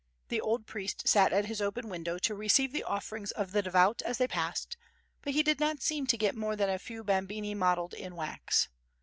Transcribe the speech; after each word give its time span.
The 0.29 0.41
old 0.41 0.65
priest 0.65 1.07
sat 1.07 1.31
at 1.31 1.45
his 1.45 1.61
open 1.61 1.87
window 1.87 2.17
to 2.17 2.33
receive 2.33 2.71
the 2.71 2.83
offerings 2.83 3.29
of 3.29 3.51
the 3.51 3.61
devout 3.61 4.01
as 4.01 4.17
they 4.17 4.27
passed, 4.27 4.75
but 5.21 5.33
he 5.35 5.43
did 5.43 5.59
not 5.59 5.83
seem 5.83 6.07
to 6.07 6.17
get 6.17 6.33
more 6.35 6.55
than 6.55 6.71
a 6.71 6.79
few 6.79 7.03
bambini 7.03 7.53
modelled 7.53 7.93
in 7.93 8.15
wax. 8.15 8.67